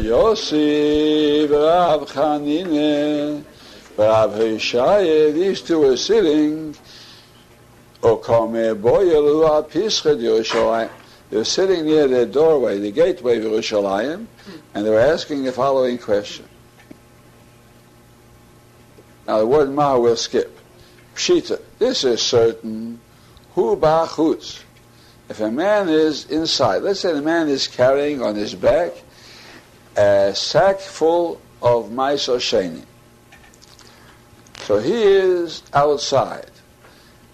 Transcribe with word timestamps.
Yossi, 0.00 1.48
Rav 1.50 2.08
Chanine, 2.08 3.44
Rav 3.96 4.32
Hoshaya, 4.32 5.32
these 5.32 5.60
two 5.60 5.82
are 5.84 5.96
sitting. 5.96 6.74
Yerushalayim. 10.18 10.90
They're 11.30 11.44
sitting 11.44 11.84
near 11.84 12.08
the 12.08 12.26
doorway, 12.26 12.78
the 12.78 12.90
gateway 12.90 13.38
of 13.38 13.44
Yerushalayim, 13.44 14.26
and 14.74 14.86
they 14.86 14.90
were 14.90 14.98
asking 14.98 15.44
the 15.44 15.52
following 15.52 15.98
question. 15.98 16.46
Now 19.28 19.38
the 19.38 19.46
word 19.46 19.70
ma 19.70 19.96
will 19.96 20.16
skip. 20.16 20.58
Pshita. 21.14 21.60
This 21.78 22.02
is 22.04 22.20
certain. 22.20 23.00
Hu 23.54 23.76
ba'chutz. 23.76 24.64
If 25.28 25.38
a 25.40 25.50
man 25.50 25.88
is 25.88 26.24
inside, 26.26 26.82
let's 26.82 26.98
say 27.00 27.12
the 27.12 27.22
man 27.22 27.48
is 27.48 27.68
carrying 27.68 28.22
on 28.22 28.34
his 28.34 28.54
back 28.54 28.92
a 29.96 30.32
sack 30.34 30.80
full 30.80 31.40
of 31.62 31.90
mais 31.92 32.26
sheni. 32.26 32.84
So 34.60 34.78
he 34.78 35.02
is 35.02 35.62
outside. 35.72 36.50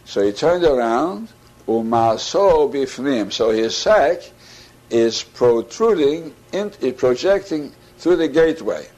So 0.05 0.25
he 0.25 0.33
turned 0.33 0.65
around, 0.65 1.29
umaso 1.67 2.73
bifnim. 2.73 3.33
So 3.33 3.51
his 3.51 3.77
sack 3.77 4.23
is 4.89 5.23
protruding, 5.23 6.35
in, 6.53 6.71
projecting 6.95 7.73
through 7.99 8.17
the 8.17 8.29
gateway. 8.29 8.89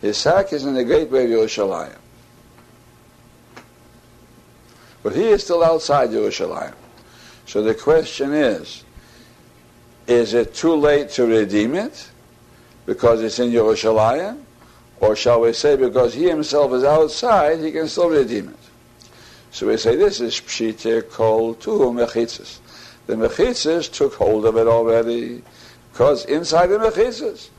His 0.00 0.16
sack 0.16 0.52
is 0.52 0.64
in 0.64 0.74
the 0.74 0.84
gateway 0.84 1.24
of 1.24 1.30
Yerushalayim. 1.30 1.96
But 5.02 5.16
he 5.16 5.24
is 5.24 5.42
still 5.42 5.64
outside 5.64 6.10
Yerushalayim. 6.10 6.74
So 7.46 7.62
the 7.62 7.74
question 7.74 8.32
is, 8.32 8.84
is 10.06 10.34
it 10.34 10.54
too 10.54 10.74
late 10.74 11.10
to 11.10 11.26
redeem 11.26 11.74
it 11.74 12.11
because 12.86 13.22
it's 13.22 13.38
in 13.38 13.50
Yerushalayim? 13.50 14.40
Or 15.00 15.16
shall 15.16 15.40
we 15.40 15.52
say 15.52 15.76
because 15.76 16.14
he 16.14 16.28
himself 16.28 16.72
is 16.72 16.84
outside, 16.84 17.60
he 17.60 17.72
can 17.72 17.88
still 17.88 18.08
redeem 18.08 18.48
it? 18.48 18.56
So 19.50 19.66
we 19.66 19.76
say 19.76 19.96
this 19.96 20.20
is 20.20 20.34
Pshite 20.34 21.10
Kol 21.10 21.54
Tu 21.54 21.70
Mechitzis. 21.70 22.58
The 23.06 23.14
Mechitzis 23.14 23.92
took 23.92 24.14
hold 24.14 24.46
of 24.46 24.56
it 24.56 24.66
already 24.66 25.42
because 25.92 26.24
inside 26.24 26.68
the 26.68 26.78
Mechitzis, 26.78 27.50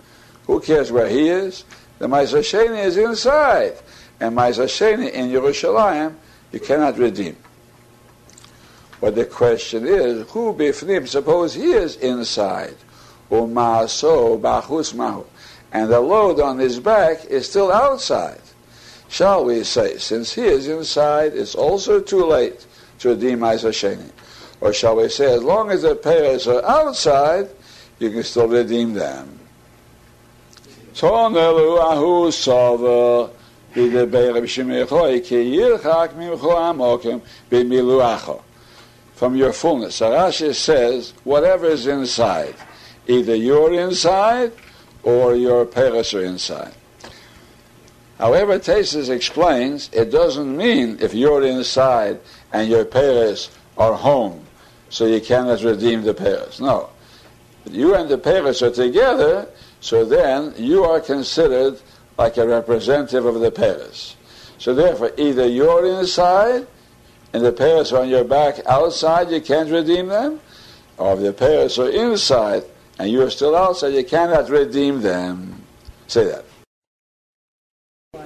who 0.47 0.59
cares 0.59 0.91
where 0.91 1.07
he 1.07 1.29
is? 1.29 1.65
The 1.99 2.07
Maizah 2.07 2.85
is 2.85 2.97
inside. 2.97 3.73
And 4.19 4.35
Maizah 4.35 5.11
in 5.13 5.29
Yerushalayim, 5.29 6.15
you 6.51 6.59
cannot 6.59 6.97
redeem. 6.97 7.37
But 8.99 9.15
the 9.15 9.25
question 9.25 9.85
is, 9.85 10.29
who 10.31 10.53
bifnim? 10.53 11.07
Suppose 11.07 11.53
he 11.53 11.71
is 11.73 11.97
inside. 11.97 12.75
Umaso 13.33 14.39
bachus 14.39 14.93
mahu. 14.93 15.25
And 15.71 15.91
the 15.91 15.99
load 15.99 16.39
on 16.39 16.59
his 16.59 16.79
back 16.79 17.25
is 17.25 17.49
still 17.49 17.71
outside. 17.71 18.41
Shall 19.09 19.45
we 19.45 19.63
say, 19.63 19.97
since 19.97 20.33
he 20.33 20.43
is 20.43 20.67
inside, 20.67 21.33
it's 21.33 21.55
also 21.55 21.99
too 21.99 22.25
late 22.25 22.65
to 22.99 23.09
redeem 23.09 23.39
Maizah 23.39 24.11
Or 24.61 24.73
shall 24.73 24.95
we 24.95 25.09
say, 25.09 25.33
as 25.33 25.43
long 25.43 25.71
as 25.71 25.81
the 25.81 25.95
payers 25.95 26.47
are 26.47 26.63
outside, 26.65 27.49
you 27.99 28.11
can 28.11 28.23
still 28.23 28.47
redeem 28.47 28.93
them. 28.93 29.39
From 30.93 31.35
your 39.35 39.53
fullness. 39.53 40.01
Arashi 40.01 40.53
says, 40.53 41.13
whatever 41.23 41.65
is 41.65 41.87
inside, 41.87 42.55
either 43.07 43.35
you're 43.35 43.73
inside 43.73 44.51
or 45.03 45.35
your 45.35 45.65
parents 45.65 46.13
are 46.13 46.23
inside. 46.23 46.73
However, 48.17 48.59
Tesis 48.59 49.09
explains, 49.09 49.89
it 49.91 50.11
doesn't 50.11 50.55
mean 50.55 50.97
if 51.01 51.13
you're 51.13 51.43
inside 51.43 52.19
and 52.53 52.69
your 52.69 52.85
parents 52.85 53.49
are 53.77 53.93
home, 53.93 54.45
so 54.89 55.05
you 55.05 55.19
cannot 55.19 55.61
redeem 55.61 56.03
the 56.03 56.13
parents. 56.13 56.59
No. 56.59 56.89
You 57.69 57.95
and 57.95 58.09
the 58.09 58.17
parents 58.17 58.61
are 58.61 58.71
together, 58.71 59.47
so 59.81 60.05
then 60.05 60.53
you 60.57 60.83
are 60.83 61.01
considered 61.01 61.79
like 62.17 62.37
a 62.37 62.47
representative 62.47 63.25
of 63.25 63.39
the 63.39 63.51
Paris. 63.51 64.15
So 64.57 64.73
therefore, 64.73 65.11
either 65.17 65.47
you're 65.47 65.99
inside 65.99 66.67
and 67.33 67.43
the 67.43 67.51
Paris 67.51 67.91
are 67.91 68.03
on 68.03 68.09
your 68.09 68.23
back 68.23 68.59
outside, 68.67 69.31
you 69.31 69.41
can't 69.41 69.69
redeem 69.69 70.07
them, 70.07 70.39
or 70.97 71.13
if 71.13 71.19
the 71.19 71.33
Paris 71.33 71.79
are 71.79 71.89
inside 71.89 72.63
and 72.99 73.09
you're 73.09 73.29
still 73.29 73.55
outside, 73.55 73.93
you 73.93 74.03
cannot 74.03 74.49
redeem 74.49 75.01
them. 75.01 75.61
Say 76.07 76.25
that. 76.25 76.45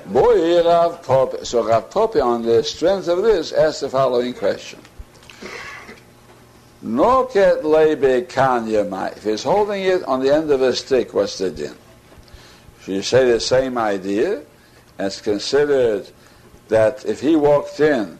Boy, 0.08 0.64
Rav 0.64 1.04
Papa. 1.04 1.46
So 1.46 1.68
Rav 1.68 1.90
Papa, 1.90 2.22
on 2.22 2.44
the 2.44 2.64
strength 2.64 3.08
of 3.08 3.24
this, 3.24 3.52
asked 3.52 3.82
the 3.82 3.90
following 3.90 4.34
question. 4.34 4.80
Noket 6.84 7.64
lebe 7.64 8.28
kanya 8.30 8.86
If 9.16 9.24
he's 9.24 9.44
holding 9.44 9.84
it 9.84 10.04
on 10.04 10.22
the 10.22 10.34
end 10.34 10.52
of 10.52 10.62
a 10.62 10.76
stick, 10.76 11.14
what's 11.14 11.38
the 11.38 11.50
din? 11.50 11.76
Should 12.82 12.96
you 12.96 13.02
say 13.02 13.30
the 13.32 13.40
same 13.40 13.78
idea? 13.78 14.44
And 14.98 15.08
it's 15.08 15.22
considered 15.22 16.08
that 16.70 17.06
if 17.06 17.20
he 17.20 17.36
walked 17.36 17.80
in 17.80 18.20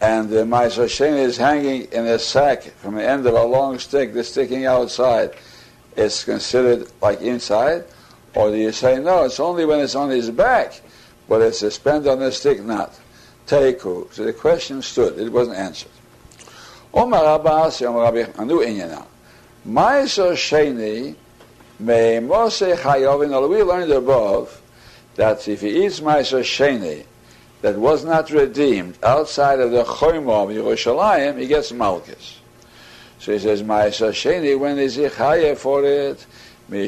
and 0.00 0.28
the 0.28 0.44
Maizoshen 0.44 1.16
is 1.16 1.36
hanging 1.36 1.82
in 1.92 2.06
a 2.06 2.18
sack 2.18 2.62
from 2.62 2.96
the 2.96 3.08
end 3.08 3.26
of 3.26 3.34
a 3.34 3.44
long 3.44 3.78
stick 3.78 4.12
that's 4.12 4.28
sticking 4.28 4.66
outside, 4.66 5.32
it's 5.96 6.24
considered 6.24 6.88
like 7.00 7.20
inside? 7.20 7.84
Or 8.34 8.50
do 8.50 8.56
you 8.56 8.72
say, 8.72 8.98
no, 8.98 9.24
it's 9.24 9.40
only 9.40 9.64
when 9.64 9.80
it's 9.80 9.94
on 9.94 10.10
his 10.10 10.30
back, 10.30 10.80
but 11.28 11.42
it's 11.42 11.58
suspended 11.58 12.10
on 12.10 12.20
the 12.20 12.32
stick, 12.32 12.62
not? 12.62 12.98
Teiku. 13.46 14.12
So 14.12 14.24
the 14.24 14.32
question 14.32 14.80
stood, 14.82 15.18
it 15.18 15.30
wasn't 15.30 15.58
answered. 15.58 15.90
Omar 16.94 17.36
Abbas, 17.36 17.82
Omar 17.82 18.12
Rabbi, 18.12 18.30
anu 18.38 18.60
inyana. 18.60 19.06
Ma'aser 19.66 20.32
Sheni, 20.32 21.14
me 21.78 21.94
Chayovin, 22.28 23.48
we 23.48 23.62
learned 23.62 23.92
above 23.92 24.60
that 25.16 25.46
if 25.48 25.60
he 25.60 25.84
eats 25.84 26.00
Ma'aser 26.00 26.40
Sheni, 26.40 27.04
that 27.62 27.76
was 27.76 28.04
not 28.04 28.30
redeemed 28.30 28.98
outside 29.02 29.60
of 29.60 29.70
the 29.70 29.84
Choymo 29.84 30.44
of 30.44 30.50
Yerushalayim, 30.50 31.38
he 31.38 31.46
gets 31.46 31.72
Malchus. 31.72 32.40
So 33.22 33.32
he 33.32 33.38
says, 33.38 33.62
Ma'aser 33.62 34.10
Sheni, 34.10 34.58
when 34.58 34.80
is 34.80 34.96
he 34.96 35.04
Chayev 35.04 35.56
for 35.56 35.84
it? 35.84 36.26
When 36.66 36.80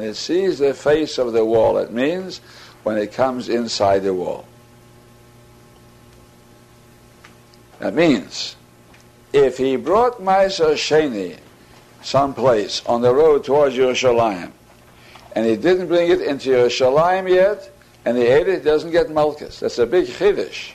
it 0.00 0.16
sees 0.16 0.58
the 0.58 0.72
face 0.72 1.18
of 1.18 1.34
the 1.34 1.44
wall, 1.44 1.76
it 1.76 1.92
means 1.92 2.40
when 2.82 2.96
it 2.96 3.12
comes 3.12 3.50
inside 3.50 4.04
the 4.04 4.14
wall. 4.14 4.46
That 7.80 7.92
means, 7.92 8.56
if 9.34 9.58
he 9.58 9.76
brought 9.76 10.18
Maisa 10.22 10.72
Sheni 10.72 11.36
someplace 12.00 12.82
on 12.86 13.02
the 13.02 13.14
road 13.14 13.44
towards 13.44 13.76
Yerushalayim, 13.76 14.50
and 15.34 15.44
he 15.44 15.56
didn't 15.56 15.88
bring 15.88 16.10
it 16.10 16.22
into 16.22 16.48
Yerushalayim 16.48 17.28
yet, 17.28 17.70
and 18.06 18.16
he 18.16 18.24
ate 18.24 18.48
it, 18.48 18.64
doesn't 18.64 18.92
get 18.92 19.10
Malchus. 19.10 19.60
That's 19.60 19.76
a 19.78 19.84
big 19.84 20.06
chiddush. 20.06 20.72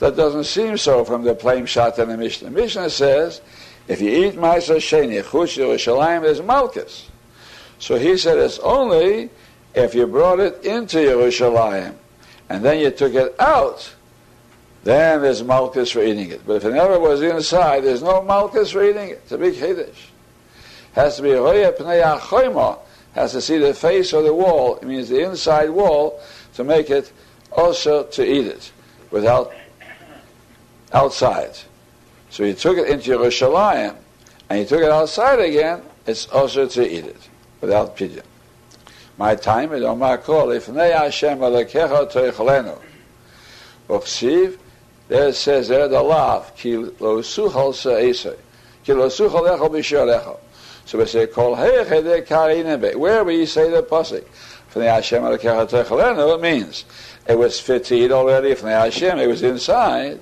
That 0.00 0.16
doesn't 0.16 0.44
seem 0.44 0.78
so 0.78 1.04
from 1.04 1.22
the 1.24 1.34
plain 1.34 1.66
shot 1.66 1.98
in 1.98 2.08
the 2.08 2.16
Mishnah. 2.16 2.50
Mishnah 2.50 2.88
says, 2.90 3.42
if 3.86 4.00
you 4.00 4.08
eat 4.10 4.34
Maisa 4.34 4.76
Sheni, 4.76 5.22
Chutz 5.22 5.58
Yerushalayim, 5.58 6.22
there's 6.22 6.40
Malchus. 6.40 7.08
So 7.78 7.96
he 7.96 8.16
said 8.16 8.38
it's 8.38 8.58
only 8.60 9.30
if 9.74 9.94
you 9.94 10.06
brought 10.06 10.40
it 10.40 10.64
into 10.64 10.98
Yerushalayim, 10.98 11.94
and 12.48 12.64
then 12.64 12.80
you 12.80 12.90
took 12.90 13.14
it 13.14 13.38
out, 13.38 13.94
then 14.84 15.20
there's 15.20 15.42
Malkus 15.42 15.92
for 15.92 16.02
eating 16.02 16.30
it. 16.30 16.46
But 16.46 16.54
if 16.54 16.64
it 16.64 16.72
never 16.72 16.98
was 16.98 17.20
inside, 17.20 17.84
there's 17.84 18.02
no 18.02 18.22
Malkus 18.22 18.72
for 18.72 18.82
eating 18.82 19.10
it. 19.10 19.20
It's 19.24 19.32
a 19.32 19.38
big 19.38 19.56
hiddush. 19.56 20.06
Has 20.92 21.16
to 21.16 21.22
be 21.22 21.32
roya 21.32 21.72
pnei 21.72 22.02
achoyma. 22.18 22.78
Has 23.12 23.32
to 23.32 23.42
see 23.42 23.58
the 23.58 23.74
face 23.74 24.14
of 24.14 24.24
the 24.24 24.32
wall. 24.32 24.76
It 24.76 24.84
means 24.84 25.10
the 25.10 25.20
inside 25.20 25.68
wall 25.68 26.20
to 26.54 26.64
make 26.64 26.88
it 26.88 27.12
also 27.52 28.04
to 28.04 28.24
eat 28.24 28.46
it 28.46 28.72
without 29.10 29.52
outside. 30.92 31.56
So 32.30 32.44
he 32.44 32.54
took 32.54 32.78
it 32.78 32.88
into 32.88 33.10
Yerushalayim 33.10 33.96
and 34.48 34.58
he 34.58 34.64
took 34.64 34.82
it 34.82 34.90
outside 34.90 35.40
again. 35.40 35.82
It's 36.06 36.26
also 36.28 36.66
to 36.66 36.82
eat 36.88 37.04
it 37.04 37.28
without 37.60 37.96
pidyon. 37.96 38.24
My 39.18 39.34
time 39.34 39.72
is 39.72 39.84
on 39.84 39.98
my 39.98 40.16
call. 40.16 40.46
Ifnei 40.46 40.96
Hashem 40.96 41.38
alekecha 41.38 42.10
toichlenu. 42.10 42.78
Uchsiv 43.88 44.58
there 45.08 45.28
it 45.28 45.34
says 45.34 45.68
there 45.68 45.88
the 45.88 46.00
lav 46.00 46.54
ki 46.56 46.76
lo 46.76 47.20
suchal 47.20 47.74
se'esei 47.74 48.36
ki 48.84 48.92
lo 48.92 49.08
suchal 49.08 49.58
echol 49.58 49.70
b'sharecho. 49.70 50.38
So 50.86 50.98
we 50.98 51.06
say 51.06 51.26
kol 51.26 51.56
heiche 51.56 52.02
de 52.02 52.22
karinebe. 52.22 52.94
Where 52.94 53.24
we 53.24 53.44
say 53.46 53.70
the 53.70 53.82
pasuk 53.82 54.24
the 54.72 54.90
Hashem 54.90 55.22
alakecha 55.22 55.68
techalenu, 55.68 56.36
it 56.36 56.40
means 56.40 56.84
it 57.28 57.36
was 57.36 57.58
fit 57.60 57.84
to 57.86 57.94
eat 57.96 58.12
already 58.12 58.54
the 58.54 58.68
Hashem. 58.68 59.18
It 59.18 59.26
was 59.26 59.42
inside 59.42 60.20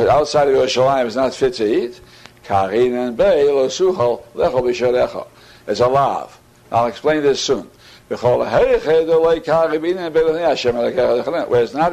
because 0.00 0.14
outside 0.14 0.48
of 0.48 0.54
Yerushalayim 0.54 1.06
is 1.06 1.16
not 1.16 1.34
fit 1.34 1.52
to 1.54 1.84
eat. 1.84 2.00
Karin 2.42 2.94
and 2.94 3.14
Bey, 3.18 3.44
lo 3.44 3.68
suchal, 3.68 4.22
lecho 4.34 4.62
b'sharecha. 4.62 5.26
It's 5.66 5.80
a 5.80 5.88
lav. 5.88 6.40
I'll 6.72 6.86
explain 6.86 7.22
this 7.22 7.38
soon. 7.38 7.68
Where 8.08 8.18
it's 8.18 8.24
not 8.24 8.54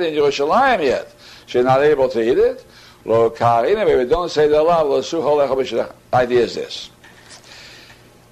in 0.01 0.13
Yerushalayim 0.13 0.83
yet. 0.83 1.13
She's 1.48 1.65
not 1.65 1.81
able 1.81 2.07
to 2.07 2.21
eat 2.21 2.38
it. 2.38 2.65
Lo 3.04 3.30
karina, 3.30 3.86
we 3.86 4.06
don't 4.06 4.31
say 4.31 4.48
the 4.48 4.63
lav, 4.63 4.88
lo 4.88 5.01
suchal, 5.01 5.45
lecho 5.45 5.57
b'sharecha. 5.57 5.92
Idea 6.13 6.44
is 6.44 6.56
this. 6.56 6.89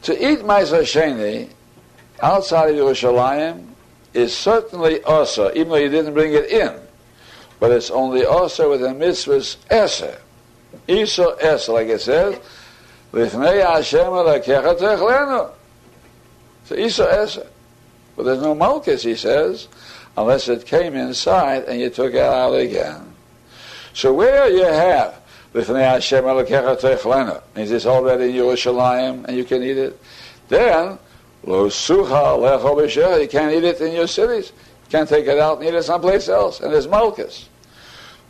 To 0.04 0.14
eat 0.14 0.40
Ma'aser 0.40 0.84
Sheni 0.84 1.50
outside 2.22 2.70
of 2.70 2.76
Yerushalayim 2.78 3.68
is 4.14 4.34
certainly 4.34 5.04
also, 5.04 5.52
even 5.52 5.68
though 5.68 5.76
you 5.76 5.90
didn't 5.90 6.14
bring 6.14 6.32
it 6.34 6.46
in, 6.46 6.80
but 7.60 7.72
it's 7.72 7.90
only 7.90 8.26
also 8.26 8.70
with 8.72 8.82
the 8.82 8.88
mitzvahs 8.88 9.58
Eser. 9.70 10.20
Isa 10.88 11.36
Eser, 11.42 11.74
like 11.74 11.88
it 11.88 12.02
says, 12.02 12.40
Lifnei 13.12 13.66
Hashem 13.66 14.06
alakecha 14.06 14.78
techlenu. 14.78 15.52
So 16.66 16.76
Isa 16.76 17.06
Eser. 17.06 17.48
But 18.16 18.24
there's 18.24 18.42
no 18.42 18.56
malchus, 18.56 19.04
he 19.04 19.16
says, 19.16 19.68
unless 20.18 20.48
it 20.48 20.66
came 20.66 20.96
inside 20.96 21.64
and 21.64 21.80
you 21.80 21.90
took 21.90 22.14
it 22.14 22.22
out 22.22 22.54
again. 22.54 23.14
So 23.94 24.14
where 24.14 24.50
you 24.50 24.64
have 24.64 25.22
Lifnei 25.54 25.84
Hashem 25.84 26.24
alakecha 26.24 26.80
techlenu, 26.80 27.42
means 27.56 27.72
it's 27.72 27.86
already 27.86 28.30
in 28.30 28.36
Yerushalayim 28.36 29.26
and 29.26 29.38
you 29.38 29.44
can 29.44 29.64
eat 29.64 29.78
it, 29.78 30.00
then 30.50 31.00
Lo 31.46 31.68
sucha 31.68 32.38
lecho 32.40 33.22
You 33.22 33.28
can't 33.28 33.54
eat 33.54 33.64
it 33.64 33.80
in 33.80 33.94
your 33.94 34.08
cities. 34.08 34.52
Can't 34.96 35.10
take 35.10 35.28
it 35.28 35.40
out 35.40 35.58
and 35.58 35.68
eat 35.68 35.74
it 35.74 35.84
someplace 35.84 36.30
else. 36.30 36.62
And 36.62 36.72
there's 36.72 36.88
malchus. 36.88 37.50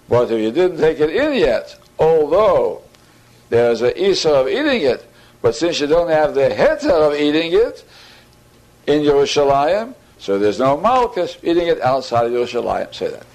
But 0.09 0.31
if 0.31 0.41
you 0.41 0.51
didn't 0.51 0.79
take 0.79 0.99
it 0.99 1.11
in 1.11 1.33
yet, 1.33 1.77
although 1.99 2.81
there's 3.49 3.83
a 3.83 3.93
isa 4.03 4.31
of 4.31 4.47
eating 4.47 4.81
it, 4.81 5.05
but 5.43 5.53
since 5.53 5.79
you 5.79 5.85
don't 5.85 6.09
have 6.09 6.33
the 6.33 6.49
heter 6.49 6.89
of 6.89 7.13
eating 7.13 7.53
it 7.53 7.85
in 8.87 9.03
Yerushalayim, 9.03 9.93
so 10.17 10.39
there's 10.39 10.57
no 10.57 10.75
malchus 10.75 11.37
eating 11.43 11.67
it 11.67 11.79
outside 11.81 12.25
of 12.25 12.31
Yerushalayim. 12.31 12.91
Say 12.95 13.09
that. 13.09 13.34